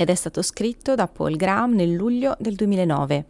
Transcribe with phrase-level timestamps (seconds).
[0.00, 3.26] ed è stato scritto da Paul Graham nel luglio del 2009.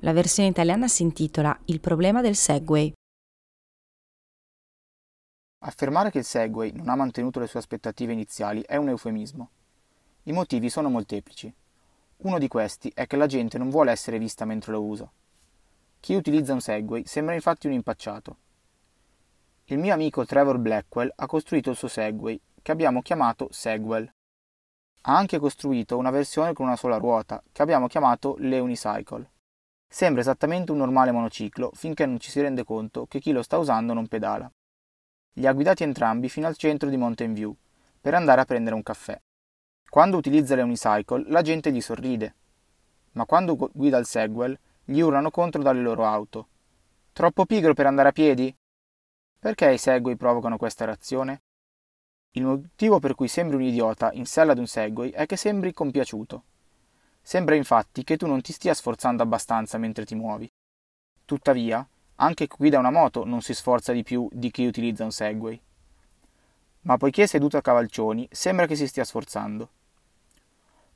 [0.00, 2.92] La versione italiana si intitola Il problema del Segway.
[5.60, 9.50] Affermare che il Segway non ha mantenuto le sue aspettative iniziali è un eufemismo.
[10.24, 11.54] I motivi sono molteplici.
[12.16, 15.08] Uno di questi è che la gente non vuole essere vista mentre lo usa.
[16.00, 18.36] Chi utilizza un Segway sembra infatti un impacciato.
[19.66, 24.12] Il mio amico Trevor Blackwell ha costruito il suo Segway, che abbiamo chiamato Segwell.
[25.02, 29.30] Ha anche costruito una versione con una sola ruota, che abbiamo chiamato l'Eunicycle.
[29.88, 33.58] Sembra esattamente un normale monociclo finché non ci si rende conto che chi lo sta
[33.58, 34.50] usando non pedala.
[35.34, 37.56] Li ha guidati entrambi fino al centro di Mountain View,
[38.00, 39.20] per andare a prendere un caffè.
[39.88, 42.34] Quando utilizza l'Eunicycle la gente gli sorride,
[43.12, 46.48] ma quando guida il Segwell gli urlano contro dalle loro auto.
[47.12, 48.54] Troppo pigro per andare a piedi?
[49.38, 51.42] Perché i Segway provocano questa reazione?
[52.34, 55.72] Il motivo per cui sembri un idiota in sella ad un Segway è che sembri
[55.72, 56.44] compiaciuto.
[57.20, 60.48] Sembra infatti che tu non ti stia sforzando abbastanza mentre ti muovi.
[61.24, 61.84] Tuttavia,
[62.16, 65.60] anche chi guida una moto non si sforza di più di chi utilizza un Segway.
[66.82, 69.68] Ma poiché è seduto a cavalcioni, sembra che si stia sforzando.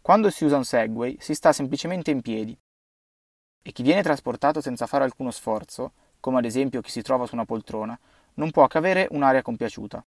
[0.00, 2.56] Quando si usa un Segway si sta semplicemente in piedi.
[3.60, 7.34] E chi viene trasportato senza fare alcuno sforzo, come ad esempio chi si trova su
[7.34, 7.98] una poltrona,
[8.34, 10.04] non può che avere un'aria compiaciuta.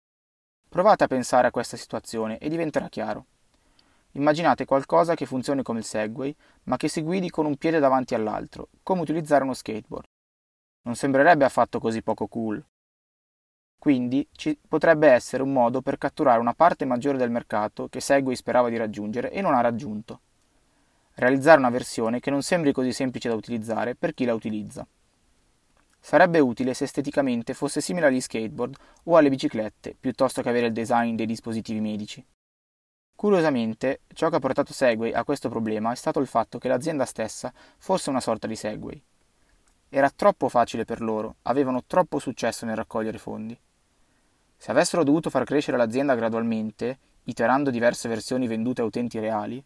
[0.76, 3.28] Provate a pensare a questa situazione e diventerà chiaro.
[4.12, 8.14] Immaginate qualcosa che funzioni come il Segway, ma che si guidi con un piede davanti
[8.14, 10.06] all'altro, come utilizzare uno skateboard.
[10.82, 12.62] Non sembrerebbe affatto così poco cool.
[13.80, 18.36] Quindi ci potrebbe essere un modo per catturare una parte maggiore del mercato che Segway
[18.36, 20.20] sperava di raggiungere e non ha raggiunto.
[21.14, 24.86] Realizzare una versione che non sembri così semplice da utilizzare per chi la utilizza.
[26.06, 30.72] Sarebbe utile se esteticamente fosse simile agli skateboard o alle biciclette, piuttosto che avere il
[30.72, 32.24] design dei dispositivi medici.
[33.16, 37.06] Curiosamente, ciò che ha portato Segway a questo problema è stato il fatto che l'azienda
[37.06, 39.02] stessa fosse una sorta di Segway.
[39.90, 43.60] Era troppo facile per loro, avevano troppo successo nel raccogliere fondi.
[44.58, 49.62] Se avessero dovuto far crescere l'azienda gradualmente, iterando diverse versioni vendute a utenti reali,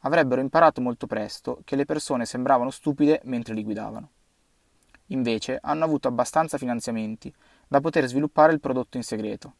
[0.00, 4.10] avrebbero imparato molto presto che le persone sembravano stupide mentre li guidavano.
[5.10, 7.32] Invece hanno avuto abbastanza finanziamenti
[7.68, 9.54] da poter sviluppare il prodotto in segreto.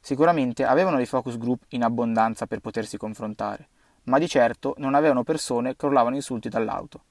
[0.00, 3.68] Sicuramente avevano dei focus group in abbondanza per potersi confrontare,
[4.04, 7.04] ma di certo non avevano persone che urlavano insulti dall'auto.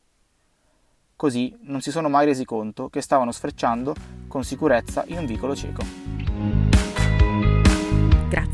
[1.15, 3.93] Così non si sono mai resi conto che stavano sfrecciando
[4.27, 6.28] con sicurezza in un vicolo cieco.